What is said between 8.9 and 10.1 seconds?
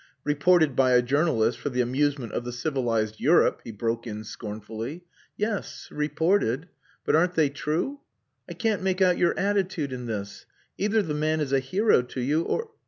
out your attitude in